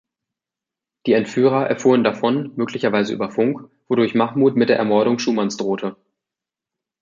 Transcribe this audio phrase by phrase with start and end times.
[1.05, 5.95] Die Entführer erfuhren davon- möglicherweise über Funk- wodurch Mahmud mit der Ermordung Schumanns drohte.